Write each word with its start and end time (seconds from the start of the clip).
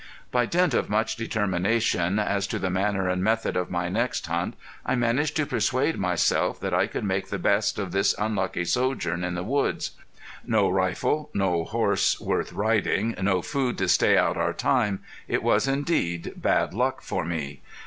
By 0.31 0.47
dint 0.47 0.73
of 0.73 0.89
much 0.89 1.15
determination 1.15 2.17
as 2.17 2.47
to 2.47 2.57
the 2.57 2.71
manner 2.71 3.07
and 3.07 3.23
method 3.23 3.55
of 3.55 3.69
my 3.69 3.87
next 3.87 4.25
hunt 4.25 4.55
I 4.83 4.95
managed 4.95 5.35
to 5.35 5.45
persuade 5.45 5.95
myself 5.99 6.59
that 6.61 6.73
I 6.73 6.87
could 6.87 7.03
make 7.03 7.27
the 7.27 7.37
best 7.37 7.77
of 7.77 7.91
this 7.91 8.15
unlucky 8.17 8.65
sojourn 8.65 9.23
in 9.23 9.35
the 9.35 9.43
woods. 9.43 9.91
No 10.43 10.69
rifle, 10.71 11.29
no 11.35 11.63
horse 11.65 12.19
worth 12.19 12.51
riding, 12.51 13.13
no 13.21 13.43
food 13.43 13.77
to 13.77 13.87
stay 13.87 14.17
out 14.17 14.37
our 14.37 14.53
time 14.53 15.01
it 15.27 15.43
was 15.43 15.67
indeed 15.67 16.33
bad 16.35 16.73
luck 16.73 17.03
for 17.03 17.23
me. 17.23 17.61